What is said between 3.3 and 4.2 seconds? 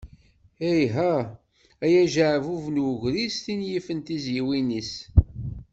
tin yifen